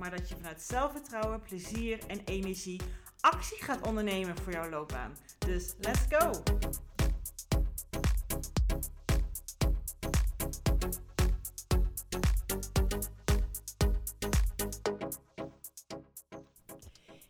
[0.00, 2.80] maar dat je vanuit zelfvertrouwen, plezier en energie
[3.20, 5.16] actie gaat ondernemen voor jouw loopbaan.
[5.38, 6.42] Dus let's go!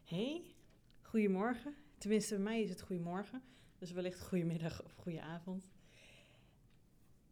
[0.05, 0.43] Hey,
[1.03, 1.75] goedemorgen.
[1.99, 3.43] Tenminste, bij mij is het goedemorgen.
[3.79, 5.71] Dus wellicht goedemiddag of goede avond.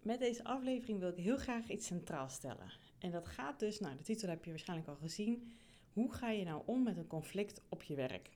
[0.02, 2.72] Met deze aflevering wil ik heel graag iets centraal stellen.
[2.98, 5.52] En dat gaat dus, nou de titel heb je waarschijnlijk al gezien.
[5.92, 8.30] Hoe ga je nou om met een conflict op je werk?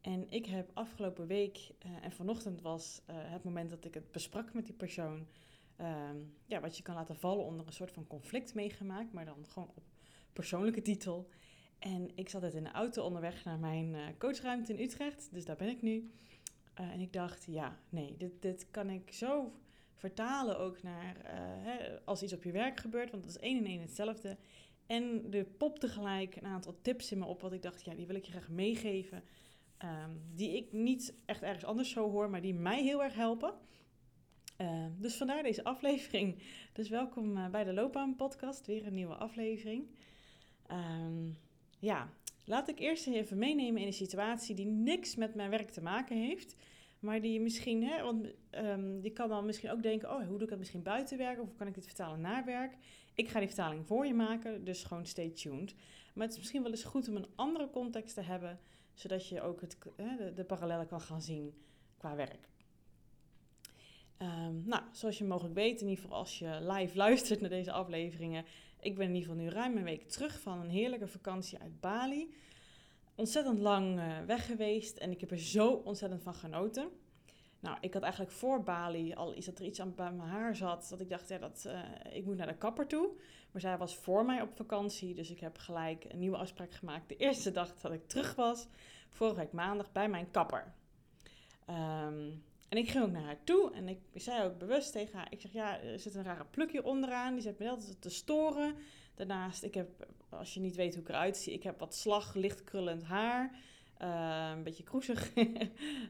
[0.00, 4.12] En ik heb afgelopen week uh, en vanochtend was uh, het moment dat ik het
[4.12, 5.26] besprak met die persoon.
[5.80, 6.10] Uh,
[6.46, 9.70] ja, wat je kan laten vallen onder een soort van conflict meegemaakt, maar dan gewoon
[9.74, 9.82] op
[10.32, 11.28] persoonlijke titel.
[11.78, 15.44] En ik zat het in de auto onderweg naar mijn uh, coachruimte in Utrecht, dus
[15.44, 16.10] daar ben ik nu.
[16.74, 19.52] en ik dacht, ja, nee, dit, dit kan ik zo
[20.04, 23.58] vertalen ook naar uh, hè, als iets op je werk gebeurt, want dat is één
[23.58, 24.36] en één hetzelfde.
[24.86, 28.06] En er popte gelijk een aantal tips in me op wat ik dacht, ja, die
[28.06, 29.22] wil ik je graag meegeven.
[29.84, 33.54] Um, die ik niet echt ergens anders zo hoor, maar die mij heel erg helpen.
[34.60, 36.42] Uh, dus vandaar deze aflevering.
[36.72, 39.86] Dus welkom uh, bij de Loopbaan Podcast, weer een nieuwe aflevering.
[40.70, 41.38] Um,
[41.78, 42.08] ja,
[42.44, 46.16] laat ik eerst even meenemen in een situatie die niks met mijn werk te maken
[46.16, 46.56] heeft.
[47.04, 50.42] Maar die misschien, hè, want um, je kan dan misschien ook denken: oh, hoe doe
[50.42, 51.40] ik dat misschien buiten werk?
[51.40, 52.76] Of kan ik dit vertalen na werk?
[53.14, 55.74] Ik ga die vertaling voor je maken, dus gewoon stay tuned.
[56.14, 58.60] Maar het is misschien wel eens goed om een andere context te hebben,
[58.92, 61.54] zodat je ook het, hè, de, parallellen kan gaan zien
[61.96, 62.48] qua werk.
[64.18, 67.72] Um, nou, zoals je mogelijk weet, in ieder geval als je live luistert naar deze
[67.72, 68.44] afleveringen,
[68.80, 71.80] ik ben in ieder geval nu ruim een week terug van een heerlijke vakantie uit
[71.80, 72.34] Bali
[73.14, 76.90] ontzettend lang uh, weg geweest en ik heb er zo ontzettend van genoten.
[77.64, 80.56] Nou, ik had eigenlijk voor Bali al iets dat er iets aan bij mijn haar
[80.56, 80.86] zat.
[80.90, 81.80] Dat ik dacht, ja, dat, uh,
[82.16, 83.10] ik moet naar de kapper toe.
[83.50, 85.14] Maar zij was voor mij op vakantie.
[85.14, 87.08] Dus ik heb gelijk een nieuwe afspraak gemaakt.
[87.08, 88.66] De eerste dag dat ik terug was.
[89.08, 90.74] Vorige week maandag bij mijn kapper.
[91.70, 93.72] Um, en ik ging ook naar haar toe.
[93.72, 95.32] En ik zei ook bewust tegen haar.
[95.32, 97.32] Ik zeg, ja, er zit een rare plukje onderaan.
[97.32, 98.74] Die zit me altijd te storen.
[99.14, 101.52] Daarnaast, ik heb, als je niet weet hoe ik eruit zie.
[101.52, 103.58] Ik heb wat slag, licht krullend haar.
[104.04, 105.36] Uh, een beetje kroezig.
[105.36, 105.44] uh,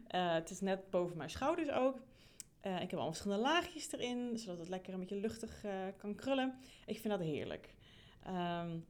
[0.34, 1.96] het is net boven mijn schouders ook.
[2.66, 5.64] Uh, ik heb allemaal verschillende laagjes erin, zodat het lekker een beetje luchtig
[5.96, 6.54] kan krullen.
[6.86, 7.74] Ik vind dat heerlijk.
[8.26, 8.86] Um,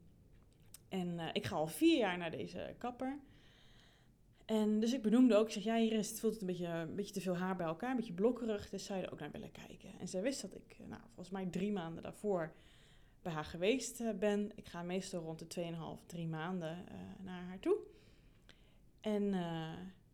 [0.88, 3.18] en ik ga al vier jaar naar deze kapper.
[4.44, 6.94] En dus ik benoemde ook, ik zeg, ja, hier is, het voelt een beetje, een
[6.94, 9.30] beetje te veel haar bij elkaar, een beetje blokkerig, dus zou je er ook naar
[9.30, 9.98] willen kijken.
[9.98, 12.52] En zij wist dat ik, nou, volgens mij drie maanden daarvoor
[13.22, 14.52] bij haar geweest ben.
[14.54, 15.62] Ik ga meestal rond de
[16.00, 16.84] 2,5, drie maanden
[17.22, 17.76] naar haar toe.
[19.04, 19.32] En uh,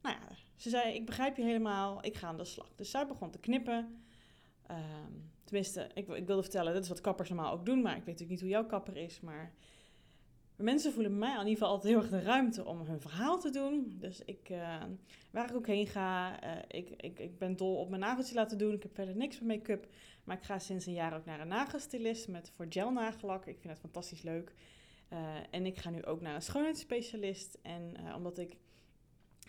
[0.03, 0.21] nou ja,
[0.57, 2.73] ze zei, ik begrijp je helemaal, ik ga aan de slag.
[2.75, 4.03] Dus zij begon te knippen.
[4.71, 8.05] Um, tenminste, ik, ik wilde vertellen, dat is wat kappers normaal ook doen, maar ik
[8.05, 9.53] weet natuurlijk niet hoe jouw kapper is, maar...
[10.57, 13.51] mensen voelen mij in ieder geval altijd heel erg de ruimte om hun verhaal te
[13.51, 13.97] doen.
[14.01, 14.83] Dus ik, uh,
[15.31, 18.59] waar ik ook heen ga, uh, ik, ik, ik ben dol op mijn nageltje laten
[18.59, 18.73] doen.
[18.73, 19.87] Ik heb verder niks met make-up.
[20.25, 23.47] Maar ik ga sinds een jaar ook naar een nagelstylist met, voor gel nagellak.
[23.47, 24.55] Ik vind dat fantastisch leuk.
[25.51, 27.59] En ik ga nu ook naar een schoonheidsspecialist.
[27.63, 28.57] En omdat ik,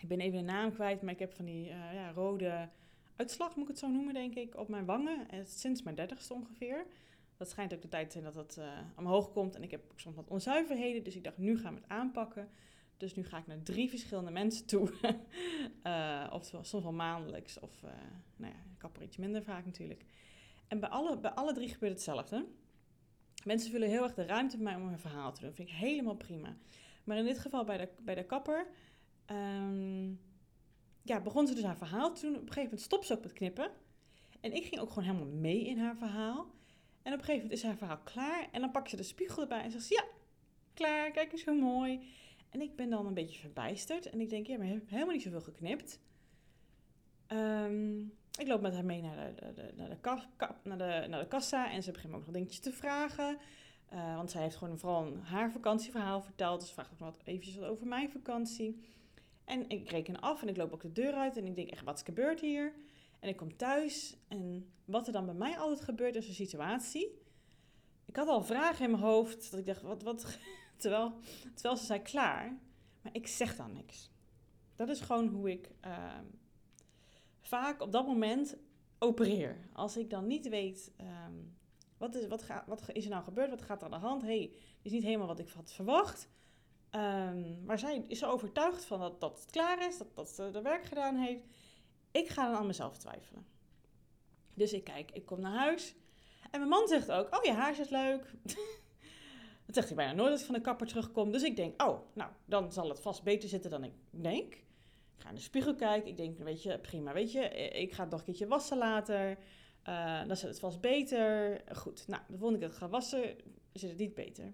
[0.02, 2.68] ik ben even de naam kwijt, maar ik heb van die ja, rode
[3.16, 5.26] uitslag, moet ik het zo noemen, denk ik, op mijn wangen.
[5.44, 6.86] Sinds mijn dertigste ongeveer.
[7.36, 9.54] Dat schijnt ook de tijd te zijn dat dat uh, omhoog komt.
[9.54, 11.04] En ik heb soms wat onzuiverheden.
[11.04, 12.48] Dus ik dacht, nu gaan we het aanpakken.
[12.96, 14.92] Dus nu ga ik naar drie verschillende mensen toe.
[15.86, 17.60] uh, of soms wel maandelijks.
[17.60, 17.82] Of
[18.36, 20.04] nou ja, kapper iets minder vaak natuurlijk.
[20.68, 22.46] En bij alle, bij alle drie gebeurt hetzelfde.
[23.44, 25.48] Mensen vullen heel erg de ruimte bij mij om hun verhaal te doen.
[25.48, 26.56] Dat vind ik helemaal prima.
[27.04, 28.66] Maar in dit geval bij de, bij de kapper...
[29.30, 30.20] Um,
[31.02, 32.34] ja, begon ze dus haar verhaal te doen.
[32.34, 33.70] Op een gegeven moment stopte ze ook met knippen.
[34.40, 36.50] En ik ging ook gewoon helemaal mee in haar verhaal.
[37.02, 38.48] En op een gegeven moment is haar verhaal klaar.
[38.52, 40.04] En dan pakt ze de spiegel erbij en zegt ze, ja,
[40.74, 42.00] klaar, kijk eens hoe mooi.
[42.50, 44.06] En ik ben dan een beetje verbijsterd.
[44.06, 46.00] En ik denk, ja, maar je hebt helemaal niet zoveel geknipt.
[47.28, 49.72] Um, ik loop met haar mee naar de, naar, de
[50.62, 51.70] naar, de, naar de kassa.
[51.70, 53.38] En ze begint me ook nog dingetjes te vragen.
[53.92, 56.60] Uh, want zij heeft gewoon vooral haar vakantieverhaal verteld.
[56.60, 58.80] Dus vraagt ook wat eventjes wat over mijn vakantie.
[59.44, 61.36] En ik reken af en ik loop ook de deur uit.
[61.36, 62.74] En ik denk echt, wat is gebeurd hier?
[63.20, 67.20] En ik kom thuis en wat er dan bij mij altijd gebeurt is een situatie.
[68.06, 70.38] Ik had al vragen in mijn hoofd dat ik dacht, wat, wat,
[70.76, 71.12] terwijl,
[71.54, 72.58] terwijl ze zei klaar.
[73.02, 74.10] maar ik zeg dan niks.
[74.76, 76.24] Dat is gewoon hoe ik ehm,
[77.40, 78.56] vaak op dat moment
[78.98, 79.68] opereer.
[79.72, 81.34] Als ik dan niet weet, ehm,
[81.96, 83.50] wat, is, wat, wat is er nou gebeurd?
[83.50, 84.22] Wat gaat er aan de hand?
[84.22, 84.52] hey,
[84.82, 86.28] is niet helemaal wat ik had verwacht.
[86.96, 90.62] Um, maar zij is overtuigd van dat, dat het klaar is, dat, dat ze de
[90.62, 91.44] werk gedaan heeft.
[92.10, 93.46] Ik ga dan aan mezelf twijfelen.
[94.54, 95.94] Dus ik kijk, ik kom naar huis.
[96.50, 98.32] En mijn man zegt ook, oh je haar is leuk.
[99.66, 101.30] dat zegt hij bijna nooit als ik van de kapper terugkom.
[101.30, 104.54] Dus ik denk, oh, nou, dan zal het vast beter zitten dan ik denk.
[104.54, 106.10] Ik ga in de spiegel kijken.
[106.10, 107.40] Ik denk, weet je, prima, weet je.
[107.54, 109.38] Ik ga het nog een keertje wassen later.
[109.88, 111.60] Uh, dan zit het vast beter.
[111.74, 113.36] Goed, nou, de volgende keer dat ik ga wassen,
[113.72, 114.52] zit het niet beter.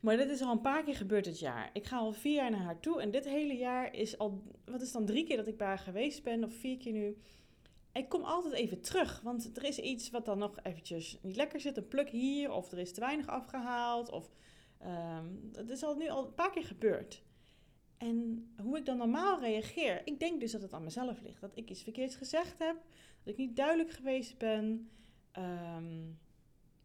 [0.00, 1.70] Maar dit is al een paar keer gebeurd dit jaar.
[1.72, 3.00] Ik ga al vier jaar naar haar toe.
[3.00, 5.78] En dit hele jaar is al, wat is dan drie keer dat ik bij haar
[5.78, 7.16] geweest ben, of vier keer nu.
[7.92, 11.60] Ik kom altijd even terug, want er is iets wat dan nog eventjes niet lekker
[11.60, 11.76] zit.
[11.76, 14.10] Een pluk hier, of er is te weinig afgehaald.
[14.10, 14.30] Of
[14.82, 17.22] um, is al nu al een paar keer gebeurd.
[17.96, 21.40] En hoe ik dan normaal reageer, ik denk dus dat het aan mezelf ligt.
[21.40, 22.76] Dat ik iets verkeerds gezegd heb,
[23.22, 24.90] dat ik niet duidelijk geweest ben.
[25.38, 26.18] Um,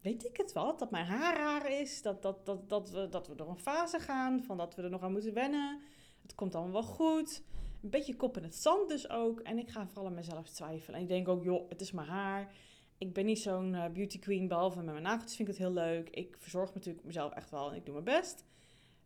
[0.05, 3.27] weet ik het wat, dat mijn haar raar is, dat, dat, dat, dat, we, dat
[3.27, 5.81] we door een fase gaan, van dat we er nog aan moeten wennen.
[6.21, 7.43] Het komt allemaal wel goed.
[7.81, 9.39] Een beetje kop in het zand dus ook.
[9.39, 10.95] En ik ga vooral aan mezelf twijfelen.
[10.95, 12.55] En ik denk ook, joh, het is mijn haar.
[12.97, 15.73] Ik ben niet zo'n uh, beauty queen, behalve met mijn nagels vind ik het heel
[15.73, 16.09] leuk.
[16.09, 18.45] Ik verzorg natuurlijk mezelf echt wel en ik doe mijn best.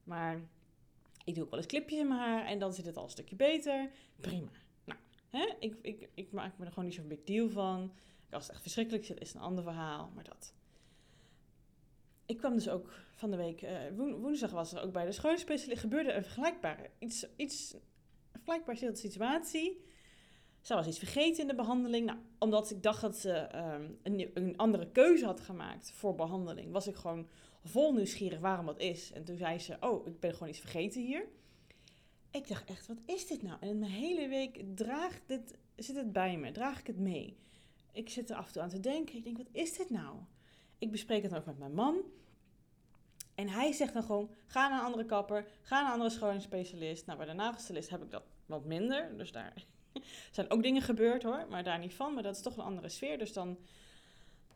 [0.04, 0.42] Maar
[1.24, 3.10] ik doe ook wel eens clipjes in mijn haar en dan zit het al een
[3.10, 3.92] stukje beter.
[4.22, 4.52] Prima.
[4.86, 5.00] Nou,
[5.30, 5.54] hè?
[5.60, 7.92] Ik, ik, ik maak me er gewoon niet zo'n big deal van.
[8.30, 10.12] Als het echt verschrikkelijk zit, is een ander verhaal.
[10.16, 10.54] Maar dat
[12.30, 13.70] ik kwam dus ook van de week, uh,
[14.22, 17.76] woensdag was er ook bij de schoonspecialist, gebeurde een vergelijkbare, iets, iets
[18.32, 19.84] vergelijkbare situatie.
[20.62, 22.06] Ze was iets vergeten in de behandeling.
[22.06, 26.72] Nou, omdat ik dacht dat ze um, een, een, andere keuze had gemaakt voor behandeling,
[26.72, 27.28] was ik gewoon
[27.64, 29.12] vol nieuwsgierig waarom dat is.
[29.12, 31.28] En toen zei ze, oh, ik ben gewoon iets vergeten hier.
[32.32, 33.58] Ik dacht echt, wat is dit nou?
[33.60, 37.38] En mijn hele week draagt dit, zit het bij me, draag ik het mee.
[37.92, 39.16] Ik zit er af en toe aan te denken.
[39.16, 40.16] Ik denk, wat is dit nou?
[40.80, 42.02] Ik bespreek het ook met mijn man.
[43.36, 47.06] En hij zegt dan gewoon, ga naar een andere kapper, ga naar een andere schoonheidsspecialist.
[47.06, 49.18] Nou, bij de nagelstylist heb ik dat wat minder.
[49.18, 49.54] Dus daar
[50.32, 52.14] zijn ook dingen gebeurd hoor, maar daar niet van.
[52.14, 53.18] Maar dat is toch een andere sfeer.
[53.18, 53.58] Dus dan,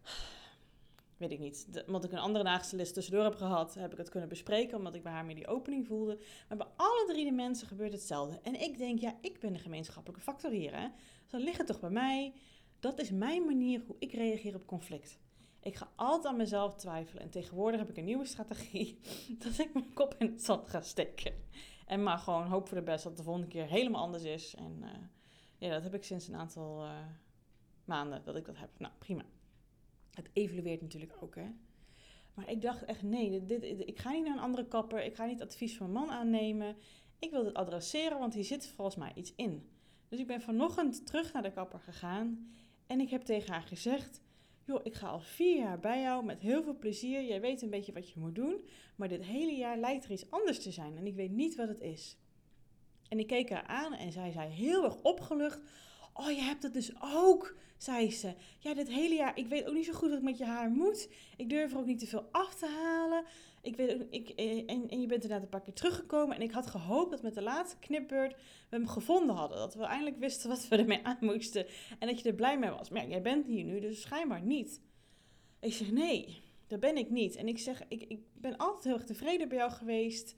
[1.18, 1.74] weet ik niet.
[1.74, 4.78] De, omdat ik een andere nagelstylist tussendoor heb gehad, heb ik het kunnen bespreken.
[4.78, 6.20] Omdat ik bij haar meer die opening voelde.
[6.48, 8.40] Maar bij alle drie de mensen gebeurt hetzelfde.
[8.44, 10.76] En ik denk, ja, ik ben de gemeenschappelijke factor hier.
[10.76, 10.88] Hè?
[11.22, 12.34] Dus dan ligt het toch bij mij.
[12.80, 15.18] Dat is mijn manier hoe ik reageer op conflict.
[15.64, 17.24] Ik ga altijd aan mezelf twijfelen.
[17.24, 19.00] En tegenwoordig heb ik een nieuwe strategie.
[19.44, 21.34] Dat ik mijn kop in het zand ga steken.
[21.86, 24.56] En maar gewoon hoop voor de best dat het de volgende keer helemaal anders is.
[24.56, 24.90] En uh,
[25.58, 26.92] ja, dat heb ik sinds een aantal uh,
[27.86, 28.70] maanden dat ik dat heb.
[28.78, 29.24] Nou, prima.
[30.14, 31.50] Het evolueert natuurlijk ook, hè.
[32.34, 35.04] Maar ik dacht echt, nee, dit, ik ga niet naar een andere kapper.
[35.04, 36.76] Ik ga niet advies van mijn man aannemen.
[37.20, 39.70] Ik wil dit adresseren, want hier zit volgens mij iets in.
[40.10, 42.52] Dus ik ben vanochtend terug naar de kapper gegaan.
[42.88, 44.22] En ik heb tegen haar gezegd
[44.66, 47.24] joh, ik ga al vier jaar bij jou met heel veel plezier.
[47.24, 48.68] Jij weet een beetje wat je moet doen.
[48.96, 51.68] Maar dit hele jaar lijkt er iets anders te zijn en ik weet niet wat
[51.68, 52.18] het is.
[53.10, 55.60] En ik keek haar aan en zij zei heel erg opgelucht.
[56.14, 58.34] Oh, je hebt het dus ook, zei ze.
[58.60, 60.70] Ja, dit hele jaar, ik weet ook niet zo goed wat ik met je haar
[60.70, 61.10] moet.
[61.38, 63.24] Ik durf er ook niet te veel af te halen.
[63.62, 66.36] Ik weet, ik, eh, en, en je bent inderdaad een paar keer teruggekomen.
[66.36, 68.36] En ik had gehoopt dat met de laatste knipbeurt
[68.70, 69.58] we hem gevonden hadden.
[69.58, 71.66] Dat we eindelijk wisten wat we ermee aan moesten.
[72.00, 72.90] En dat je er blij mee was.
[72.90, 74.82] Maar jij bent hier nu, dus schijnbaar niet.
[75.60, 77.36] Ik zeg, nee, dat ben ik niet.
[77.36, 80.36] En ik zeg, ik, ik ben altijd heel erg tevreden bij jou geweest.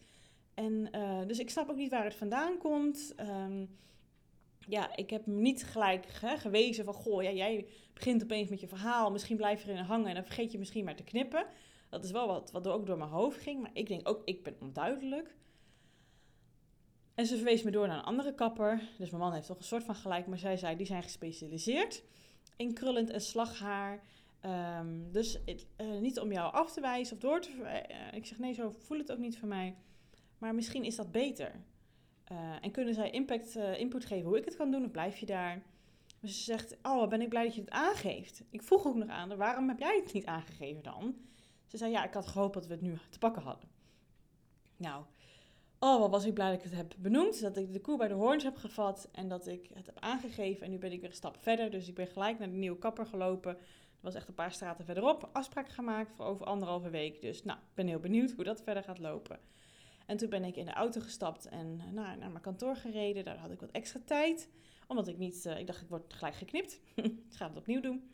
[0.53, 3.13] En uh, dus ik snap ook niet waar het vandaan komt.
[3.20, 3.70] Um,
[4.67, 8.67] ja, ik heb niet gelijk hè, gewezen van, goh, ja, jij begint opeens met je
[8.67, 9.12] verhaal.
[9.12, 11.45] Misschien blijf je erin hangen en dan vergeet je misschien maar te knippen.
[11.89, 13.62] Dat is wel wat, wat ook door mijn hoofd ging.
[13.62, 15.36] Maar ik denk ook, ik ben onduidelijk.
[17.15, 18.81] En ze verwees me door naar een andere kapper.
[18.98, 20.27] Dus mijn man heeft toch een soort van gelijk.
[20.27, 22.03] Maar zij zei, die zijn gespecialiseerd
[22.57, 24.03] in krullend en slaghaar.
[24.79, 27.50] Um, dus uh, niet om jou af te wijzen of door te...
[27.50, 29.75] Uh, ik zeg, nee, zo voel het ook niet voor mij.
[30.38, 31.63] Maar misschien is dat beter.
[32.32, 34.86] Uh, en kunnen zij impact, input geven hoe ik het kan doen?
[34.86, 35.63] Of blijf je daar?
[36.20, 38.44] Dus ze zegt, oh, ben ik blij dat je het aangeeft.
[38.50, 41.15] Ik vroeg ook nog aan waarom heb jij het niet aangegeven dan?
[41.65, 43.70] Ze zei, ja, ik had gehoopt dat we het nu te pakken hadden.
[44.77, 45.03] Nou,
[45.79, 47.41] oh, wat was ik blij dat ik het heb benoemd.
[47.41, 50.65] Dat ik de koe bij de hoorns heb gevat en dat ik het heb aangegeven.
[50.65, 51.72] En nu ben ik weer een stap verder.
[51.72, 53.58] Dus ik ben gelijk naar de nieuwe kapper gelopen.
[54.00, 55.29] Was echt een paar straten verderop.
[55.32, 57.22] Afspraak gemaakt voor over anderhalve week.
[57.22, 59.39] Dus nou, ik ben heel benieuwd hoe dat verder gaat lopen.
[60.05, 63.24] En toen ben ik in de auto gestapt en nou, naar mijn kantoor gereden.
[63.24, 64.50] Daar had ik wat extra tijd.
[64.88, 66.79] Omdat ik niet, uh, ik dacht ik word gelijk geknipt.
[66.95, 68.12] ik ga het opnieuw doen.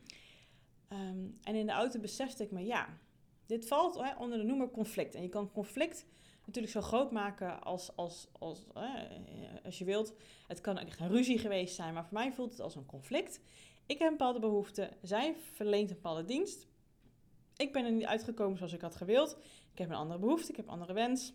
[0.92, 2.98] Um, en in de auto besefte ik me, ja,
[3.46, 5.14] dit valt hè, onder de noemer conflict.
[5.14, 6.06] En je kan conflict
[6.46, 8.66] natuurlijk zo groot maken als, als, als,
[9.64, 10.14] als je wilt.
[10.46, 13.40] Het kan echt een ruzie geweest zijn, maar voor mij voelt het als een conflict.
[13.86, 16.66] Ik heb een bepaalde behoefte, zij verleent een bepaalde dienst.
[17.56, 19.36] Ik ben er niet uitgekomen zoals ik had gewild.
[19.72, 21.32] Ik heb een andere behoefte, ik heb een andere wens.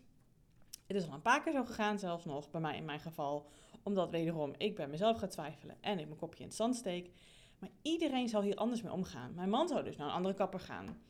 [0.88, 3.50] Het is al een paar keer zo gegaan, zelfs nog bij mij in mijn geval.
[3.84, 7.12] Omdat wederom ik bij mezelf ga twijfelen en ik mijn kopje in het zand steek.
[7.60, 9.34] Maar iedereen zal hier anders mee omgaan.
[9.34, 11.02] Mijn man zou dus naar een andere kapper gaan.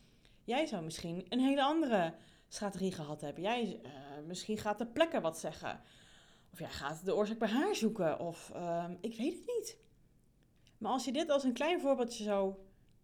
[0.43, 2.13] Jij zou misschien een hele andere
[2.47, 3.43] strategie gehad hebben.
[3.43, 3.91] Jij uh,
[4.27, 5.81] misschien gaat de plekken wat zeggen.
[6.51, 8.19] Of jij gaat de oorzaak bij haar zoeken.
[8.19, 9.77] Of uh, ik weet het niet.
[10.77, 12.53] Maar als je dit als een klein voorbeeldje zou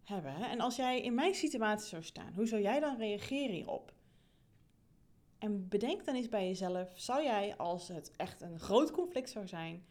[0.04, 0.34] hebben.
[0.34, 2.32] En als jij in mijn situatie zou staan.
[2.34, 3.93] Hoe zou jij dan reageren hierop?
[5.38, 6.92] En bedenk dan eens bij jezelf.
[6.94, 9.84] Zou jij als het echt een groot conflict zou zijn.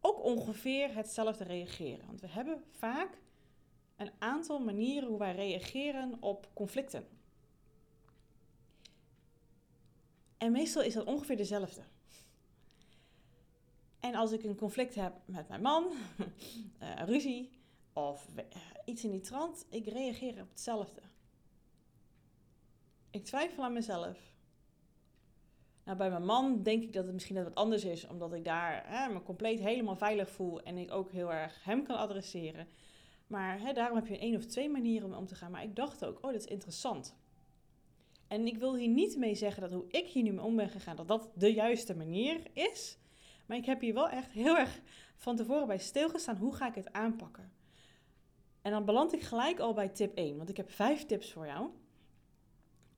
[0.00, 2.06] Ook ongeveer hetzelfde reageren?
[2.06, 3.18] Want we hebben vaak
[3.96, 7.06] een aantal manieren hoe wij reageren op conflicten.
[10.38, 11.82] En meestal is dat ongeveer dezelfde.
[14.00, 15.84] En als ik een conflict heb met mijn man,
[16.82, 17.50] uh, ruzie
[17.92, 18.44] of uh,
[18.84, 21.00] iets in die trant, ik reageer op hetzelfde.
[23.10, 24.35] Ik twijfel aan mezelf.
[25.86, 28.44] Nou, bij mijn man denk ik dat het misschien net wat anders is, omdat ik
[28.44, 32.68] daar hè, me compleet helemaal veilig voel en ik ook heel erg hem kan adresseren.
[33.26, 35.50] Maar hè, daarom heb je één of twee manieren om om te gaan.
[35.50, 37.16] Maar ik dacht ook, oh, dat is interessant.
[38.28, 40.68] En ik wil hier niet mee zeggen dat hoe ik hier nu mee om ben
[40.68, 42.98] gegaan, dat dat de juiste manier is.
[43.46, 44.80] Maar ik heb hier wel echt heel erg
[45.16, 46.36] van tevoren bij stilgestaan.
[46.36, 47.52] Hoe ga ik het aanpakken?
[48.62, 50.36] En dan beland ik gelijk al bij tip 1.
[50.36, 51.70] Want ik heb vijf tips voor jou.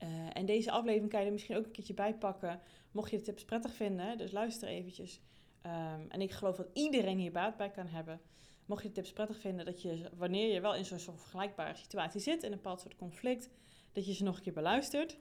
[0.03, 2.61] Uh, en deze aflevering kan je er misschien ook een keertje bij pakken.
[2.91, 4.19] Mocht je de tips prettig vinden.
[4.19, 5.21] Dus luister eventjes.
[5.63, 8.21] Um, en ik geloof dat iedereen hier baat bij kan hebben.
[8.67, 12.21] Mocht je de tips prettig vinden, dat je wanneer je wel in zo'n vergelijkbare situatie
[12.21, 13.51] zit, in een bepaald soort conflict,
[13.93, 15.19] dat je ze nog een keer beluistert.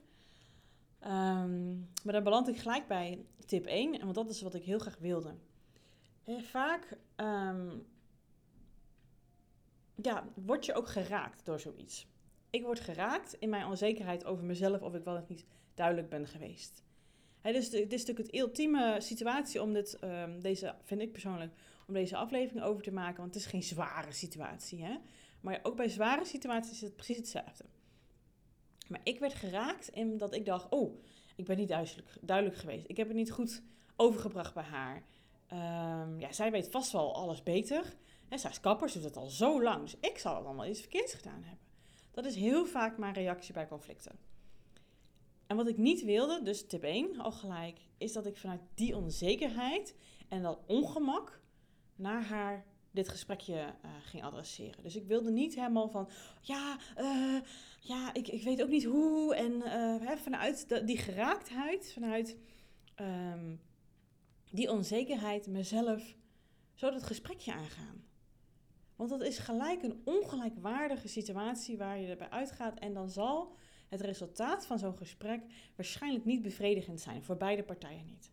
[1.02, 4.78] Um, maar dan beland ik gelijk bij tip 1, want dat is wat ik heel
[4.78, 5.34] graag wilde.
[6.26, 7.86] vaak um,
[10.02, 12.06] ja, word je ook geraakt door zoiets.
[12.50, 16.26] Ik word geraakt in mijn onzekerheid over mezelf of ik wel of niet duidelijk ben
[16.26, 16.82] geweest.
[17.40, 21.52] He, dus dit is natuurlijk het ultieme situatie om dit, um, deze, vind ik persoonlijk,
[21.86, 23.20] om deze aflevering over te maken.
[23.20, 24.84] Want het is geen zware situatie.
[24.84, 24.96] Hè?
[25.40, 27.64] Maar ook bij zware situaties is het precies hetzelfde.
[28.88, 31.02] Maar ik werd geraakt in dat ik dacht, oh,
[31.36, 32.84] ik ben niet duidelijk, duidelijk geweest.
[32.88, 33.62] Ik heb het niet goed
[33.96, 35.02] overgebracht bij haar.
[35.52, 37.96] Um, ja, zij weet vast wel alles beter.
[38.28, 39.80] En zij is kapper, ze doet het al zo lang.
[39.80, 41.66] Dus ik zal allemaal iets verkeerds gedaan hebben.
[42.10, 44.18] Dat is heel vaak mijn reactie bij conflicten.
[45.48, 48.96] En wat ik niet wilde, dus tip 1 al gelijk, is dat ik vanuit die
[48.96, 49.94] onzekerheid
[50.28, 51.40] en dat ongemak
[51.96, 54.82] naar haar dit gesprekje uh, ging adresseren.
[54.82, 56.08] Dus ik wilde niet helemaal van,
[56.40, 57.40] ja, uh,
[57.80, 59.34] ja ik, ik weet ook niet hoe.
[59.34, 62.36] En uh, vanuit die geraaktheid, vanuit
[63.00, 63.60] um,
[64.50, 66.16] die onzekerheid, mezelf
[66.74, 68.04] zo dat gesprekje aangaan.
[68.96, 72.78] Want dat is gelijk een ongelijkwaardige situatie waar je erbij uitgaat.
[72.78, 73.56] En dan zal
[73.88, 75.42] het resultaat van zo'n gesprek
[75.76, 78.30] waarschijnlijk niet bevredigend zijn, voor beide partijen niet.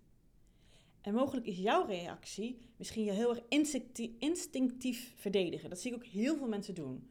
[1.02, 3.42] En mogelijk is jouw reactie misschien je heel erg
[4.20, 5.70] instinctief verdedigen.
[5.70, 7.10] Dat zie ik ook heel veel mensen doen.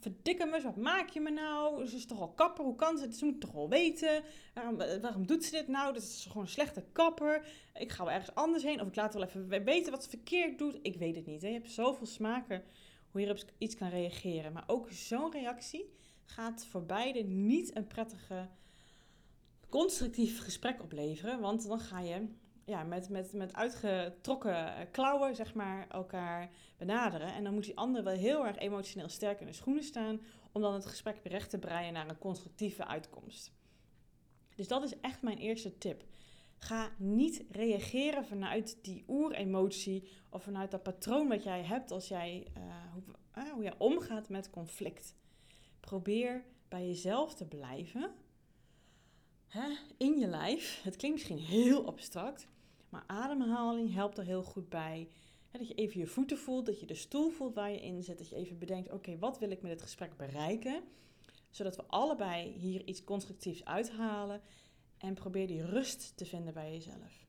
[0.00, 1.86] Verdikke me, wat maak je me nou?
[1.86, 4.22] Ze is toch al kapper, hoe kan ze Ze moet toch wel weten.
[4.54, 5.92] Waarom, eh, waarom doet ze dit nou?
[5.92, 7.48] Dat is gewoon een slechte kapper.
[7.74, 8.80] Ik ga wel ergens anders heen.
[8.80, 10.78] Of ik laat wel even weten wat ze verkeerd doet.
[10.82, 11.42] Ik weet het niet.
[11.42, 11.48] Hè?
[11.48, 12.62] Je hebt zoveel smaken
[13.10, 14.52] hoe je op iets kan reageren.
[14.52, 15.92] Maar ook zo'n reactie
[16.26, 18.48] gaat voor beide niet een prettige,
[19.68, 21.40] constructief gesprek opleveren.
[21.40, 22.28] Want dan ga je
[22.64, 27.34] ja, met, met, met uitgetrokken klauwen, zeg maar, elkaar benaderen.
[27.34, 30.20] En dan moet die ander wel heel erg emotioneel sterk in de schoenen staan
[30.52, 33.52] om dan het gesprek recht te breien naar een constructieve uitkomst.
[34.54, 36.04] Dus dat is echt mijn eerste tip.
[36.58, 42.46] Ga niet reageren vanuit die oeremotie of vanuit dat patroon wat jij hebt als jij,
[42.56, 43.02] uh, hoe,
[43.44, 45.14] uh, hoe jij omgaat met conflict.
[45.86, 48.14] Probeer bij jezelf te blijven.
[49.46, 50.82] Hè, in je lijf.
[50.82, 52.48] Het klinkt misschien heel abstract,
[52.88, 55.08] maar ademhaling helpt er heel goed bij.
[55.50, 58.02] Hè, dat je even je voeten voelt, dat je de stoel voelt waar je in
[58.02, 58.18] zit.
[58.18, 60.82] Dat je even bedenkt, oké, wat wil ik met dit gesprek bereiken?
[61.50, 64.40] Zodat we allebei hier iets constructiefs uithalen.
[64.98, 67.26] En probeer die rust te vinden bij jezelf.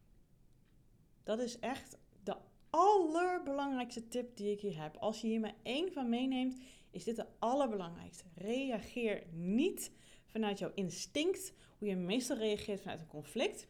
[1.24, 2.36] Dat is echt de
[2.70, 4.96] allerbelangrijkste tip die ik hier heb.
[4.96, 6.58] Als je hier maar één van meeneemt,
[6.98, 8.24] is dit de allerbelangrijkste.
[8.36, 9.92] Reageer niet
[10.26, 13.68] vanuit jouw instinct, hoe je meestal reageert vanuit een conflict.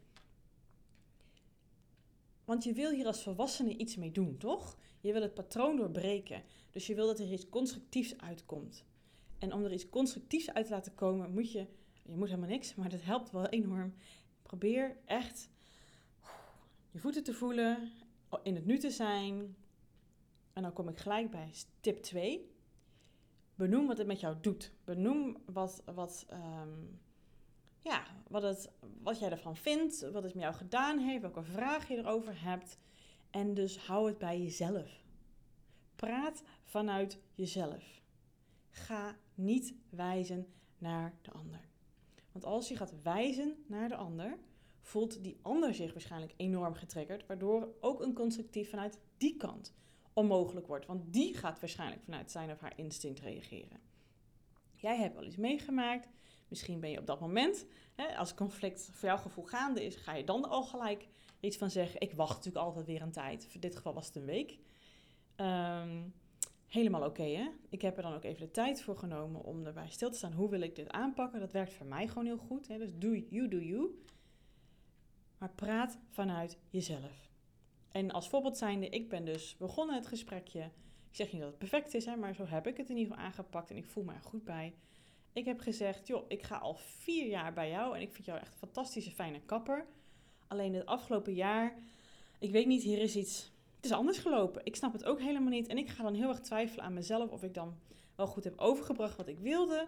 [2.46, 4.77] Want je wil hier als volwassene iets mee doen, toch?
[5.00, 6.43] Je wil het patroon doorbreken.
[6.72, 8.86] Dus je wil dat er iets constructiefs uitkomt.
[9.38, 11.67] En om er iets constructiefs uit te laten komen, moet je,
[12.03, 13.93] je moet helemaal niks, maar dat helpt wel enorm,
[14.48, 15.50] Probeer echt
[16.91, 17.91] je voeten te voelen,
[18.43, 19.55] in het nu te zijn.
[20.53, 22.51] En dan kom ik gelijk bij tip 2.
[23.58, 24.72] Benoem wat het met jou doet.
[24.84, 26.86] Benoem wat, wat, ehm,
[27.82, 28.72] ja, wat, het,
[29.02, 32.78] wat jij ervan vindt, wat het met jou gedaan heeft, welke vraag je erover hebt.
[33.30, 35.04] En dus hou het bij jezelf.
[35.96, 38.02] Praat vanuit jezelf.
[38.70, 40.48] Ga niet wijzen
[40.78, 41.70] naar de ander.
[42.32, 44.38] Want als je gaat wijzen naar de ander,
[44.82, 49.74] voelt die ander zich waarschijnlijk enorm getriggerd, waardoor ook een constructief vanuit die kant
[50.18, 50.86] onmogelijk wordt.
[50.86, 53.80] Want die gaat waarschijnlijk vanuit zijn of haar instinct reageren.
[54.72, 56.08] Jij hebt wel iets meegemaakt.
[56.48, 60.14] Misschien ben je op dat moment, hè, als conflict voor jouw gevoel gaande is, ga
[60.14, 61.08] je dan al gelijk
[61.40, 62.02] iets van zeggen.
[62.02, 63.48] Ik wacht natuurlijk altijd weer een tijd.
[63.52, 64.58] In dit geval was het een week.
[65.36, 66.04] Ehm,
[66.68, 67.50] helemaal oké, hè?
[67.70, 70.34] Ik heb er dan ook even de tijd voor genomen om erbij stil te staan.
[70.34, 71.40] Hoe wil ik dit aanpakken?
[71.40, 72.68] Dat werkt voor mij gewoon heel goed.
[72.68, 72.78] Hè?
[72.78, 74.04] Dus do you, do you.
[75.38, 77.26] Maar praat vanuit jezelf.
[77.98, 80.62] En als voorbeeld zijnde, ik ben dus begonnen het gesprekje.
[81.10, 83.13] Ik zeg niet dat het perfect is, hè, maar zo heb ik het in ieder
[83.13, 84.74] geval aangepakt en ik voel me er goed bij.
[85.34, 88.39] Ik heb gezegd, joh, ik ga al vier jaar bij jou en ik vind jou
[88.39, 89.86] echt een fantastische, fijne kapper.
[90.48, 91.75] Alleen het afgelopen jaar,
[92.39, 94.62] ik weet niet, hier is iets, het is anders gelopen.
[94.66, 97.32] Ik snap het ook helemaal niet en ik ga dan heel erg twijfelen aan mezelf
[97.32, 97.77] of ik dan
[98.16, 99.88] wel goed heb overgebracht wat ik wilde.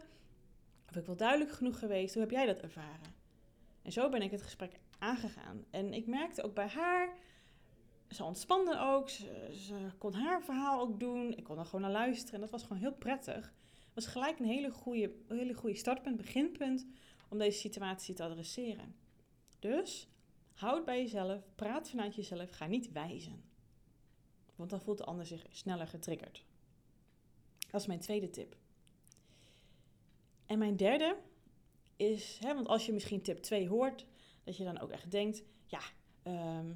[0.90, 2.14] Of ik wel duidelijk genoeg geweest.
[2.14, 3.16] Hoe heb jij dat ervaren?
[3.82, 5.66] En zo ben ik het gesprek aangegaan.
[5.70, 7.18] En ik merkte ook bij haar,
[8.10, 11.38] ze ontspande ook, ze, kon haar verhaal ook doen.
[11.38, 13.54] Ik kon er gewoon naar luisteren en dat was gewoon heel prettig.
[13.86, 16.88] Het was gelijk een hele goede, hele goede startpunt, beginpunt
[17.30, 18.96] om deze situatie te adresseren.
[19.60, 20.08] Dus
[20.54, 23.44] houd bij jezelf, praat vanuit jezelf, ga niet wijzen.
[24.56, 26.46] Want dan voelt de ander zich sneller getriggerd.
[27.70, 28.56] Dat is mijn tweede tip.
[30.46, 31.18] En mijn derde
[31.96, 34.06] is, hè, want als je misschien tip 2 hoort,
[34.44, 35.82] dat je dan ook echt denkt, ja,
[36.24, 36.72] ehm,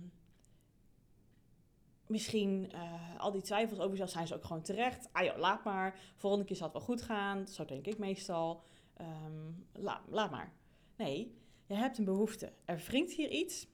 [2.14, 5.10] misschien uh, al die twijfels over jezelf zijn ze ook gewoon terecht.
[5.12, 6.00] Ah joh, laat maar.
[6.16, 7.48] Volgende keer zal het wel goed gaan.
[7.48, 8.64] Zo denk ik meestal.
[9.02, 9.68] Um,
[10.08, 10.54] laat maar.
[10.96, 12.54] Nee, je hebt een behoefte.
[12.66, 13.68] Er wringt hier iets.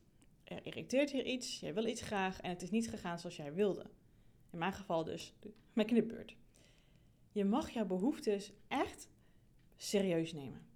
[0.43, 1.59] Er irriteert hier iets.
[1.59, 3.85] Jij wil iets graag en het is niet gegaan zoals jij wilde.
[4.51, 5.33] In mijn geval dus
[5.73, 6.35] met knipbeurt.
[7.31, 9.09] Je mag jouw behoeftes echt
[9.75, 10.67] serieus nemen.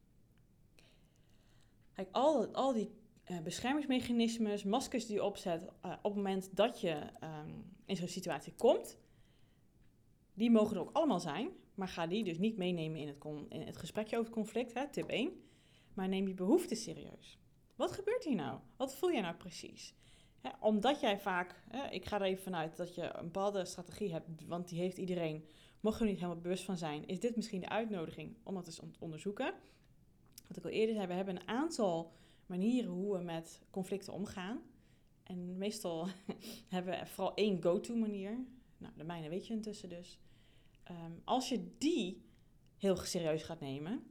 [1.93, 2.91] Kijk, al, al die
[3.31, 8.07] uh, beschermingsmechanismes, maskers die je opzet uh, op het moment dat je um, in zo'n
[8.07, 8.97] situatie komt,
[10.33, 13.17] die mogen er ook allemaal zijn, maar ga die dus niet meenemen in het,
[13.49, 15.31] in het gesprekje over het conflict, hè, tip 1,
[15.93, 17.37] maar neem je behoeften serieus.
[17.75, 18.59] Wat gebeurt hier nou?
[18.77, 19.95] Wat voel jij nou precies?
[20.41, 24.11] Hè, omdat jij vaak, hè, ik ga er even vanuit dat je een bepaalde strategie
[24.11, 25.45] hebt, want die heeft iedereen,
[25.79, 28.75] mocht er niet helemaal bewust van zijn, is dit misschien de uitnodiging om dat eens
[28.75, 29.53] te onderzoeken.
[30.47, 32.11] Wat ik al eerder zei, we hebben een aantal
[32.45, 34.61] manieren hoe we met conflicten omgaan.
[35.23, 36.07] En meestal
[36.67, 38.45] hebben we vooral één go-to manier.
[38.77, 40.19] Nou, de mijne weet je intussen dus.
[40.83, 42.21] Ehm, als je die
[42.77, 44.03] heel serieus gaat nemen,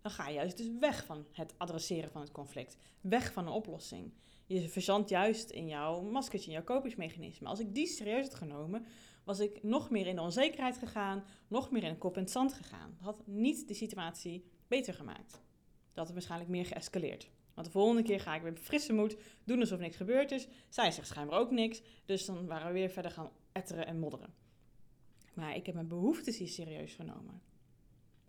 [0.00, 2.76] dan ga je juist dus weg van het adresseren van het conflict.
[3.00, 4.12] Weg van een oplossing.
[4.46, 7.48] Je verzandt juist in jouw maskertje, in jouw kopingsmechanisme.
[7.48, 8.84] Als ik die serieus had genomen,
[9.24, 12.30] was ik nog meer in de onzekerheid gegaan, nog meer in een kop in het
[12.30, 12.94] zand gegaan.
[12.96, 15.42] Dat had niet de situatie beter gemaakt.
[15.92, 17.30] Dat had waarschijnlijk meer geëscaleerd.
[17.54, 20.48] Want de volgende keer ga ik weer frisse moed doen alsof niks gebeurd is.
[20.68, 21.82] Zij zegt schijnbaar ook niks.
[22.04, 24.34] Dus dan waren we weer verder gaan etteren en modderen.
[25.34, 27.42] Maar ik heb mijn behoeftes hier serieus genomen.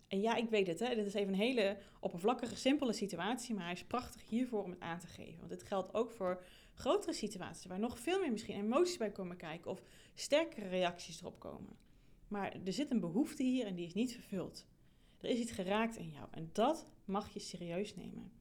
[0.08, 0.94] En ja, ik weet het, hè?
[0.94, 4.80] dit is even een hele oppervlakkige, simpele situatie, maar hij is prachtig hiervoor om het
[4.80, 5.38] aan te geven.
[5.38, 6.42] Want dit geldt ook voor
[6.74, 9.82] grotere situaties, waar nog veel meer misschien emoties bij komen kijken of
[10.14, 11.76] sterkere reacties erop komen.
[12.28, 14.66] Maar er zit een behoefte hier en die is niet vervuld.
[15.20, 18.32] Er is iets geraakt in jou en dat mag je serieus nemen.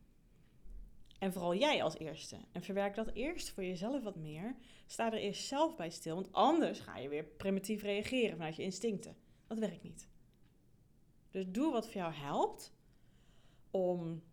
[1.19, 2.37] En vooral jij als eerste.
[2.51, 4.55] En verwerk dat eerst voor jezelf wat meer.
[4.85, 8.63] Sta er eerst zelf bij stil, want anders ga je weer primitief reageren vanuit je
[8.63, 9.15] instincten.
[9.47, 10.07] Dat werkt niet.
[11.31, 12.73] Dus doe wat voor jou helpt
[13.71, 14.23] om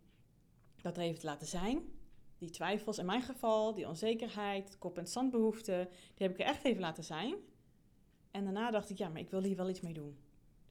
[0.81, 2.01] dat er even te laten zijn.
[2.39, 6.65] Die twijfels, in mijn geval, die onzekerheid, kop- en zandbehoeften, die heb ik er echt
[6.65, 7.35] even laten zijn.
[8.31, 10.19] En daarna dacht ik, ja, maar ik wil hier wel iets mee doen.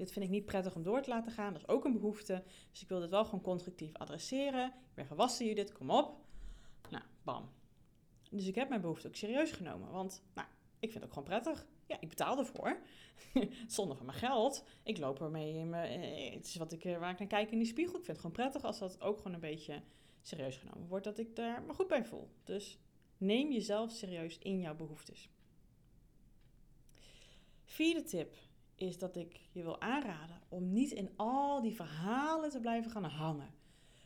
[0.01, 1.53] Dit vind ik niet prettig om door te laten gaan.
[1.53, 2.43] Dat is ook een behoefte.
[2.71, 4.65] Dus ik wil dit wel gewoon constructief adresseren.
[4.65, 6.17] Ik ben gewassen Judith, kom op.
[6.89, 7.49] Nou, bam.
[8.29, 9.91] Dus ik heb mijn behoefte ook serieus genomen.
[9.91, 10.47] Want, nou,
[10.79, 11.65] ik vind het ook gewoon prettig.
[11.87, 12.81] Ja, ik betaal ervoor.
[13.67, 14.63] Zonder van mijn geld.
[14.83, 16.01] Ik loop ermee in mijn...
[16.01, 17.97] Eh, het is wat ik, eh, waar ik naar kijk in die spiegel.
[17.97, 19.81] Ik vind het gewoon prettig als dat ook gewoon een beetje
[20.21, 21.05] serieus genomen wordt.
[21.05, 22.29] Dat ik daar me goed bij voel.
[22.43, 22.79] Dus
[23.17, 25.29] neem jezelf serieus in jouw behoeftes.
[27.63, 28.35] Vierde tip
[28.82, 33.04] is dat ik je wil aanraden om niet in al die verhalen te blijven gaan
[33.04, 33.54] hangen.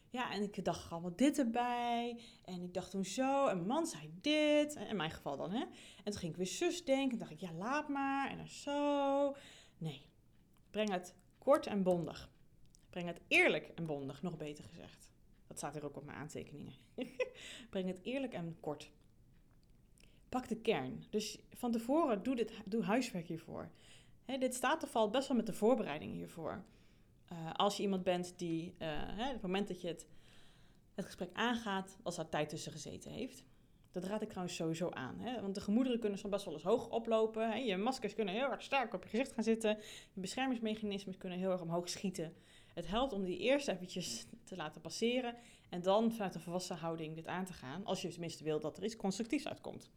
[0.10, 2.20] ja, en ik dacht allemaal dit erbij.
[2.44, 3.48] En ik dacht toen zo.
[3.48, 4.76] En mijn man zei dit.
[4.76, 5.64] In mijn geval dan, hè.
[6.04, 7.12] En toen ging ik weer zus denken.
[7.12, 8.30] En dacht ik, ja, laat maar.
[8.30, 9.36] En dan zo.
[9.78, 10.02] Nee.
[10.70, 12.32] Breng het kort en bondig.
[12.90, 15.10] Breng het eerlijk en bondig, nog beter gezegd.
[15.48, 16.74] Dat staat er ook op mijn aantekeningen.
[17.70, 18.92] Breng het eerlijk en kort.
[20.30, 21.04] Pak de kern.
[21.10, 23.72] Dus van tevoren doe, dit, doe huiswerk hiervoor.
[24.26, 26.64] Dit staat of valt best wel met de voorbereiding hiervoor.
[27.32, 30.08] Uh, als je iemand bent die, uh, hè, het moment dat je het,
[30.94, 33.44] het gesprek aangaat, als daar tijd tussen gezeten heeft.
[33.92, 35.20] Dat raad ik trouwens sowieso aan.
[35.20, 35.42] Hè?
[35.42, 37.52] Want de gemoederen kunnen soms best wel eens hoog oplopen.
[37.52, 37.56] Hè?
[37.56, 39.78] Je maskers kunnen heel erg sterk op je gezicht gaan zitten.
[40.14, 42.34] Je beschermingsmechanismen kunnen heel erg omhoog schieten.
[42.74, 45.36] Het helpt om die eerst eventjes te laten passeren.
[45.70, 47.86] En dan vanuit een volwassen houding dit aan te gaan.
[47.86, 49.90] Als je tenminste wil dat er iets constructiefs uitkomt.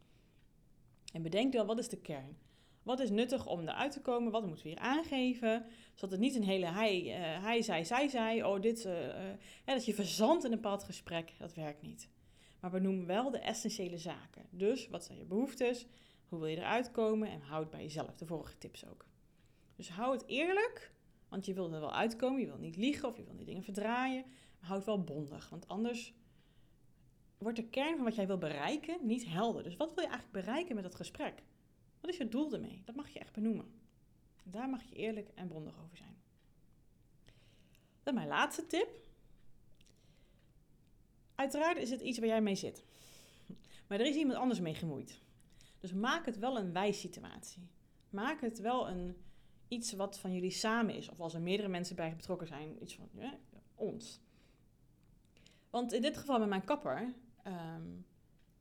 [1.13, 2.37] En bedenk dan, wat is de kern?
[2.89, 4.31] Wat is nuttig om eruit te komen?
[4.31, 5.65] Wat moeten we hier aangeven?
[5.93, 8.43] Zodat het niet een hele hij, uh, hij zei, zij zei.
[8.43, 8.85] Oh, dit.
[8.85, 8.93] Uh,
[9.65, 11.33] dat je verzandt in een bepaald gesprek.
[11.39, 12.09] Dat werkt niet.
[12.59, 14.45] Maar we noemen wel de essentiële zaken.
[14.49, 15.87] Dus wat zijn je behoeftes?
[16.27, 17.29] Hoe wil je eruit komen?
[17.29, 18.15] En houd bij jezelf.
[18.15, 19.05] De vorige tips ook.
[19.75, 20.93] Dus hou het eerlijk.
[21.27, 22.39] Want je wilt er wel uitkomen.
[22.39, 24.23] Je wilt niet liegen of je wilt niet dingen verdraaien.
[24.59, 25.49] Maar hou het wel bondig.
[25.49, 26.13] Want anders
[27.37, 29.63] wordt de kern van wat jij wil bereiken niet helder.
[29.63, 31.43] Dus wat wil je eigenlijk bereiken met dat gesprek?
[32.01, 32.81] Wat is je doel ermee?
[32.85, 33.71] Dat mag je echt benoemen.
[34.43, 36.17] Daar mag je eerlijk en bondig over zijn.
[38.03, 38.89] Dan mijn laatste tip.
[41.35, 42.83] Uiteraard is het iets waar jij mee zit.
[43.87, 45.21] Maar er is iemand anders mee gemoeid.
[45.79, 47.69] Dus maak het wel een wij-situatie.
[48.09, 49.17] Maak het wel een,
[49.67, 51.09] iets wat van jullie samen is.
[51.09, 53.09] Of als er meerdere mensen bij betrokken zijn, iets van
[53.75, 54.19] ons.
[55.69, 57.13] Want in dit geval met mijn kapper,
[57.47, 58.05] um,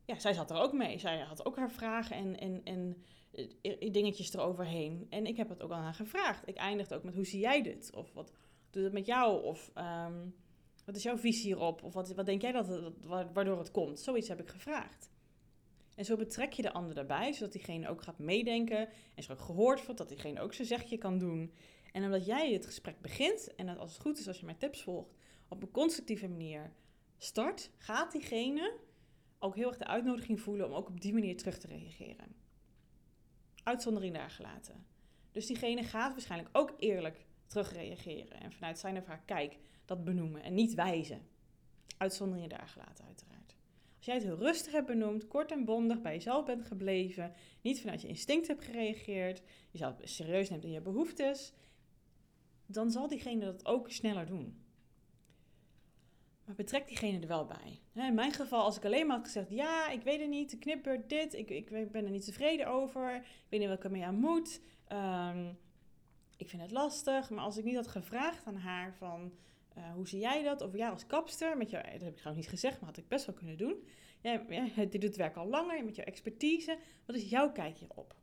[0.05, 0.99] ja, zij zat er ook mee.
[0.99, 3.05] Zij had ook haar vragen en, en, en
[3.93, 5.07] dingetjes eroverheen.
[5.11, 6.49] En ik heb het ook aan haar gevraagd.
[6.49, 7.91] Ik eindigde ook met, hoe zie jij dit?
[7.95, 8.33] Of wat
[8.71, 9.45] doet het met jou?
[9.45, 10.35] Of um,
[10.85, 11.83] wat is jouw visie hierop?
[11.83, 14.01] Of wat, wat denk jij dat het, waardoor het komt?
[14.01, 15.11] Zoiets heb ik gevraagd.
[15.95, 19.85] En zo betrek je de ander daarbij, zodat diegene ook gaat meedenken en zo gehoord
[19.85, 21.53] wordt, dat diegene ook zijn zegje kan doen.
[21.93, 24.59] En omdat jij het gesprek begint, en dat als het goed is als je mijn
[24.59, 25.15] tips volgt,
[25.49, 26.73] op een constructieve manier
[27.17, 28.77] start, gaat diegene
[29.39, 32.35] ook heel erg de uitnodiging voelen om ook op die manier terug te reageren.
[33.69, 34.87] Uitzondering daar gelaten.
[35.33, 40.43] Dus diegene gaat waarschijnlijk ook eerlijk terugreageren en vanuit zijn of haar kijk dat benoemen
[40.43, 41.29] en niet wijzen.
[41.97, 43.57] Uitzonderingen daar gelaten uiteraard.
[43.97, 47.81] Als jij het heel rustig hebt benoemd, kort en bondig bij jezelf bent gebleven, niet
[47.81, 51.53] vanuit je instinct hebt gereageerd, jezelf serieus neemt in je behoeftes,
[52.67, 54.63] dan zal diegene dat ook sneller doen.
[56.49, 57.81] Maar betrek diegene er wel bij.
[57.93, 60.59] In mijn geval, als ik alleen maar had gezegd: Ja, ik weet het niet, de
[60.59, 64.05] knipper, dit, ik, ik ben er niet tevreden over, ik weet niet wat ik ermee
[64.05, 64.61] aan moet,
[64.93, 65.59] um,
[66.37, 67.31] ik vind het lastig.
[67.31, 69.33] Maar als ik niet had gevraagd aan haar: van
[69.79, 70.61] uh, hoe zie jij dat?
[70.61, 73.09] Of jij als kapster, met jou, dat heb ik trouwens niet gezegd, maar had ik
[73.09, 73.85] best wel kunnen doen.
[74.21, 74.45] Jij
[74.77, 76.79] dit doet het werk al langer, met jouw expertise.
[77.07, 78.15] Wat is jouw kijk hierop?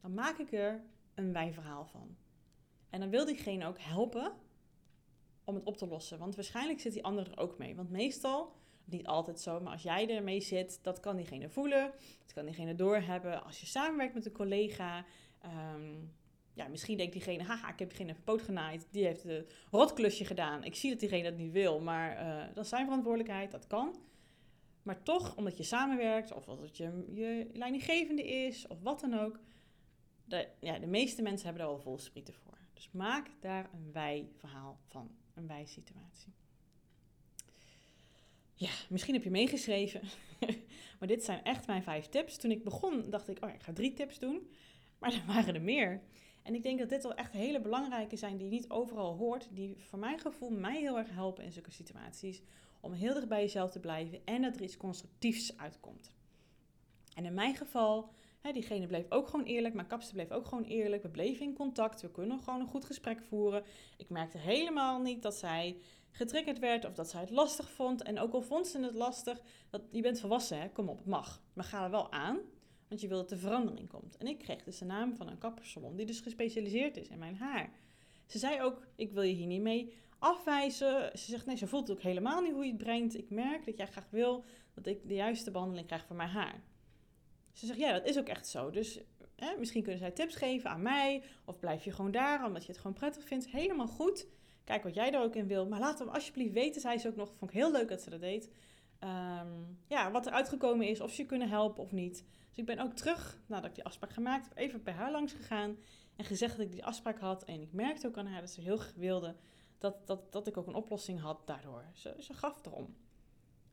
[0.00, 2.16] Dan maak ik er een wij-verhaal van.
[2.90, 4.32] En dan wil diegene ook helpen
[5.44, 6.18] om het op te lossen.
[6.18, 7.76] Want waarschijnlijk zit die ander er ook mee.
[7.76, 8.52] Want meestal,
[8.84, 11.92] niet altijd zo, maar als jij ermee zit, dat kan diegene voelen.
[12.22, 13.44] Dat kan diegene doorhebben.
[13.44, 15.04] Als je samenwerkt met een collega.
[15.74, 16.12] Um,
[16.54, 18.88] ja, misschien denkt diegene, haha, ik heb diegene even poot genaaid.
[18.90, 20.64] Die heeft een rotklusje gedaan.
[20.64, 23.50] Ik zie dat diegene dat niet wil, maar uh, dat is zijn verantwoordelijkheid.
[23.50, 23.96] Dat kan.
[24.82, 29.40] Maar toch, omdat je samenwerkt, of omdat je je leidinggevende is, of wat dan ook.
[30.24, 32.58] De, ja, de meeste mensen hebben daar wel vol sprieten voor.
[32.74, 36.32] Dus maak daar een wij-verhaal van een wij-situatie.
[38.54, 40.00] Ja, misschien heb je meegeschreven.
[40.98, 42.36] maar dit zijn echt mijn vijf tips.
[42.36, 44.50] Toen ik begon, dacht ik, oh ik ga drie tips doen.
[44.98, 46.02] Maar er waren er meer.
[46.42, 49.48] En ik denk dat dit wel echt hele belangrijke zijn die je niet overal hoort.
[49.50, 52.42] Die voor mijn gevoel mij heel erg helpen in zulke situaties.
[52.80, 56.12] Om heel dicht bij jezelf te blijven en dat er iets constructiefs uitkomt.
[57.14, 59.74] En in mijn geval, diegene bleef ook gewoon eerlijk.
[59.74, 61.02] Mijn kapster bleef ook gewoon eerlijk.
[61.02, 62.00] We bleven in contact.
[62.00, 63.64] We kunnen gewoon een goed gesprek voeren.
[63.96, 65.76] Ik merkte helemaal niet dat zij
[66.10, 68.02] getriggerd werd of dat zij het lastig vond.
[68.02, 70.68] En ook al vond ze het lastig, dat, je bent volwassen, hè?
[70.68, 71.42] kom op, het mag.
[71.52, 72.38] Maar ga er wel aan,
[72.88, 74.16] want je wil dat er verandering komt.
[74.16, 77.36] En ik kreeg dus de naam van een kappersalon die dus gespecialiseerd is in mijn
[77.36, 77.72] haar.
[78.26, 81.18] Ze zei ook, ik wil je hier niet mee afwijzen.
[81.18, 83.16] Ze zegt, nee, ze voelt ook helemaal niet hoe je het brengt.
[83.16, 86.62] Ik merk dat jij graag wil dat ik de juiste behandeling krijg voor mijn haar.
[87.52, 88.70] Ze zegt, ja, dat is ook echt zo.
[88.70, 89.00] Dus
[89.36, 91.22] hè, misschien kunnen zij tips geven aan mij.
[91.44, 93.48] Of blijf je gewoon daar, omdat je het gewoon prettig vindt.
[93.48, 94.26] Helemaal goed.
[94.64, 95.66] Kijk wat jij er ook in wil.
[95.66, 97.28] Maar laat hem alsjeblieft weten, zei ze ook nog.
[97.34, 98.50] Vond ik heel leuk dat ze dat deed.
[99.00, 102.24] Um, ja, wat er uitgekomen is, of ze je kunnen helpen of niet.
[102.48, 105.32] Dus ik ben ook terug, nadat ik die afspraak gemaakt heb, even bij haar langs
[105.32, 105.76] gegaan.
[106.16, 107.44] En gezegd dat ik die afspraak had.
[107.44, 109.36] En ik merkte ook aan haar dat ze heel graag wilde
[109.78, 111.84] dat, dat, dat ik ook een oplossing had daardoor.
[111.94, 112.96] Ze, ze gaf erom.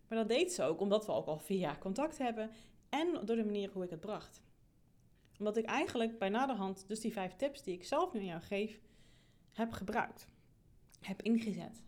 [0.07, 2.51] Maar dat deed ze ook omdat we ook al vier jaar contact hebben
[2.89, 4.41] en door de manier hoe ik het bracht.
[5.39, 8.41] Omdat ik eigenlijk bij naderhand dus die vijf tips die ik zelf nu aan jou
[8.41, 8.80] geef,
[9.52, 10.28] heb gebruikt.
[11.02, 11.84] Heb ingezet.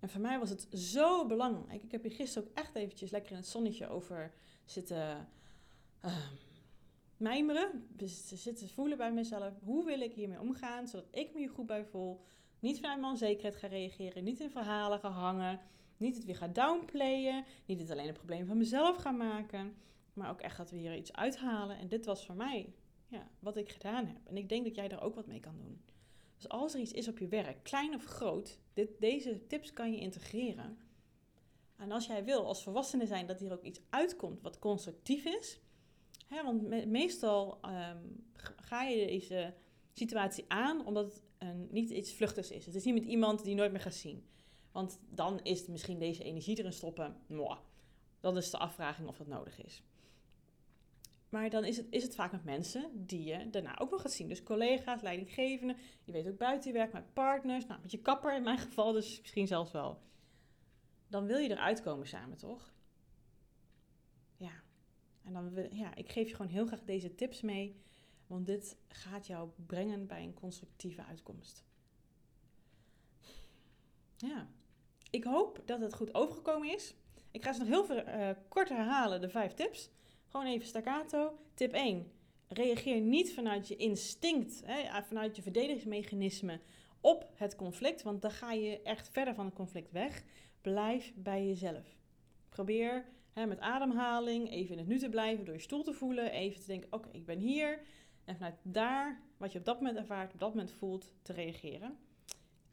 [0.00, 1.82] En voor mij was het zo belangrijk.
[1.82, 4.32] Ik heb hier gisteren ook echt eventjes lekker in het zonnetje over
[4.64, 5.28] zitten
[6.04, 6.16] uh,
[7.16, 7.86] mijmeren.
[7.88, 9.54] Dus zitten voelen bij mezelf.
[9.62, 12.20] Hoe wil ik hiermee omgaan, zodat ik me hier goed bij voel.
[12.58, 14.24] Niet vanuit mijn onzekerheid ga reageren.
[14.24, 15.60] Niet in verhalen ga hangen.
[15.96, 17.44] Niet het weer ga downplayen.
[17.66, 19.76] Niet het alleen een probleem van mezelf gaan maken.
[20.12, 21.78] Maar ook echt dat we hier iets uithalen.
[21.78, 22.72] En dit was voor mij
[23.08, 24.20] ja, wat ik gedaan heb.
[24.24, 25.80] En ik denk dat jij daar ook wat mee kan doen.
[26.36, 29.92] Dus als er iets is op je werk, klein of groot, dit, deze tips kan
[29.92, 30.78] je integreren.
[31.76, 35.60] En als jij wil als volwassene zijn dat hier ook iets uitkomt wat constructief is.
[36.26, 37.98] Hè, want meestal ehm,
[38.56, 39.54] ga je deze
[39.92, 42.66] situatie aan omdat het een, niet iets vluchtigs is.
[42.66, 44.26] Het is niet met iemand die nooit meer gaat zien.
[44.72, 47.16] Want dan is misschien deze energie erin stoppen.
[47.26, 47.58] Mwah.
[48.20, 49.82] Dat is de afvraging of dat nodig is.
[51.28, 54.12] Maar dan is het, is het vaak met mensen die je daarna ook nog gaat
[54.12, 54.28] zien.
[54.28, 55.76] Dus collega's, leidinggevenden.
[56.04, 57.66] Je weet ook buiten je werk met partners.
[57.66, 60.00] Nou, met je kapper in mijn geval dus misschien zelfs wel.
[61.08, 62.72] Dan wil je eruit komen samen, toch?
[64.36, 64.62] Ja.
[65.22, 67.80] En dan wil, ja, ik geef je gewoon heel graag deze tips mee.
[68.26, 71.64] Want dit gaat jou brengen bij een constructieve uitkomst.
[74.16, 74.48] Ja.
[75.12, 76.94] Ik hoop dat het goed overgekomen is.
[77.30, 79.90] Ik ga ze nog heel veel, uh, kort herhalen, de vijf tips.
[80.28, 81.38] Gewoon even staccato.
[81.54, 82.12] Tip 1.
[82.48, 86.60] Reageer niet vanuit je instinct, hè, vanuit je verdedigingsmechanisme
[87.00, 90.22] op het conflict, want dan ga je echt verder van het conflict weg.
[90.60, 91.96] Blijf bij jezelf.
[92.48, 96.30] Probeer hè, met ademhaling even in het nu te blijven, door je stoel te voelen,
[96.30, 97.80] even te denken: oké, ik ben hier.
[98.24, 101.98] En vanuit daar, wat je op dat moment ervaart, op dat moment voelt, te reageren.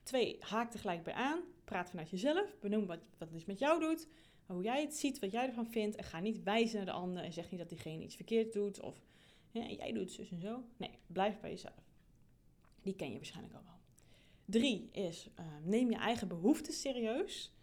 [0.04, 1.40] Twee, haak er gelijk bij aan.
[1.70, 2.60] Praat vanuit jezelf.
[2.60, 4.08] Benoem wat, wat het met jou doet
[4.54, 5.96] hoe jij het ziet, wat jij ervan vindt.
[5.96, 8.82] En ga niet wijzen naar de ander en zeg niet dat diegene iets verkeerd doet.
[8.82, 9.02] Of
[9.52, 10.64] jij doet zus en zo.
[10.78, 11.84] Nee, blijf bij jezelf.
[12.82, 13.80] Die ken je waarschijnlijk al wel.
[14.46, 17.54] Drie is, uh, neem je eigen behoeften serieus.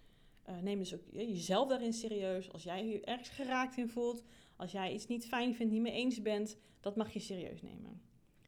[0.48, 2.52] Uh, neem dus ook jezelf daarin serieus.
[2.52, 4.22] Als jij je ergens geraakt in voelt,
[4.56, 8.02] als jij iets niet fijn vindt, niet mee eens bent, dat mag je serieus nemen.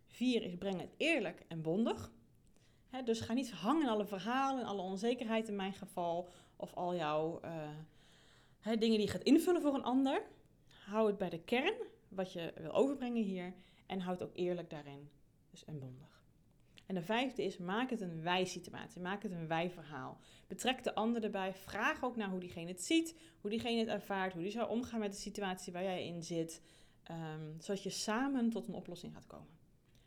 [0.06, 2.12] Vier is, breng het eerlijk en bondig.
[3.04, 7.40] Dus ga niet hangen in alle verhalen, alle onzekerheid in mijn geval, of al jouw
[7.44, 7.68] uh,
[8.62, 10.22] dingen die je gaat invullen voor een ander.
[10.84, 11.74] Hou het bij de kern,
[12.08, 13.54] wat je wil overbrengen hier.
[13.86, 15.10] En houd ook eerlijk daarin.
[15.50, 16.22] Dus en bondig.
[16.86, 19.00] En de vijfde is, maak het een wij-situatie.
[19.00, 20.18] Maak het een wij-verhaal.
[20.46, 21.54] Betrek de ander erbij.
[21.54, 23.18] Vraag ook naar hoe diegene het ziet.
[23.40, 24.32] Hoe diegene het ervaart.
[24.32, 26.62] Hoe die zou omgaan met de situatie waar jij in zit.
[27.10, 29.58] Um, zodat je samen tot een oplossing gaat komen.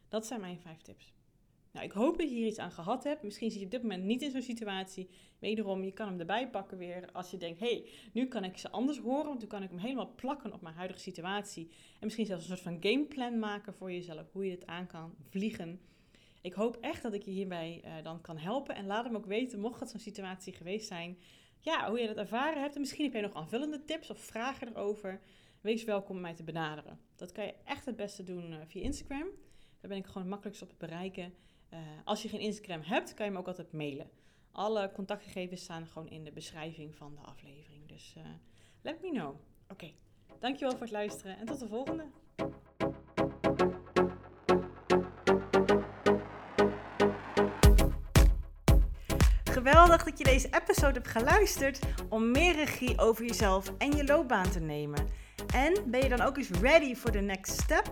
[0.08, 1.14] Dat zijn mijn vijf tips.
[1.72, 3.24] Nou, ik hoop dat je hier iets aan gehad hebt.
[3.24, 5.10] Misschien zit je op dit moment niet in zo'n situatie.
[5.40, 8.58] Wederom, je kan hem erbij pakken weer als je denkt: hé, hey, nu kan ik
[8.58, 9.26] ze anders horen.
[9.26, 11.70] Want nu kan ik hem helemaal plakken op mijn huidige situatie.
[11.72, 14.32] En misschien zelfs een soort van gameplan maken voor jezelf.
[14.32, 15.80] Hoe je dit aan kan vliegen.
[16.42, 18.76] Ik hoop echt dat ik je hierbij uh, dan kan helpen.
[18.76, 21.18] En laat hem ook weten, mocht het zo'n situatie geweest zijn.
[21.60, 22.76] Ja, hoe je dat ervaren hebt.
[22.76, 25.22] En misschien heb jij nog aanvullende tips of vragen erover.
[25.62, 27.00] Wees welkom om mij te benaderen.
[27.16, 29.28] Dat kan je echt het beste doen uh, via Instagram.
[29.80, 31.34] Daar ben ik gewoon het makkelijkst op te bereiken.
[31.74, 34.10] Uh, als je geen Instagram hebt, kan je me ook altijd mailen.
[34.52, 37.88] Alle contactgegevens staan gewoon in de beschrijving van de aflevering.
[37.88, 38.24] Dus uh,
[38.82, 39.36] let me know.
[39.68, 39.92] Oké,
[40.40, 42.06] dankjewel voor het luisteren en tot de volgende.
[49.44, 51.80] Geweldig dat je deze episode hebt geluisterd
[52.10, 55.08] om meer regie over jezelf en je loopbaan te nemen.
[55.54, 57.92] En ben je dan ook eens ready for the next step?